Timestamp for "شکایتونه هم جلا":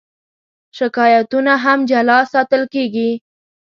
0.77-2.19